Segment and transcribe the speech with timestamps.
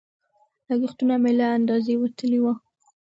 [0.69, 2.53] لګښتونه مې له اندازې وتلي وو.